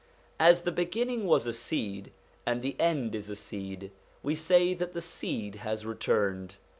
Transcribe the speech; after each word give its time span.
As 0.39 0.63
the 0.63 0.71
beginning 0.71 1.27
was 1.27 1.45
a 1.45 1.53
seed 1.53 2.11
and 2.43 2.63
the 2.63 2.75
end 2.79 3.13
is 3.13 3.29
a 3.29 3.35
seed, 3.35 3.91
we 4.23 4.33
say 4.33 4.73
that 4.73 4.93
the 4.95 4.99
seed 4.99 5.57
has 5.57 5.85
returned. 5.85 6.55